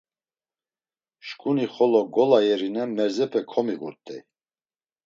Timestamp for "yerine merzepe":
2.47-3.41